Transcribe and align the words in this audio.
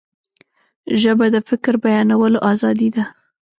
ژبه 1.01 1.25
د 1.33 1.35
فکر 1.49 1.73
بیانولو 1.83 2.39
آزادي 2.51 2.89
ده 2.95 3.03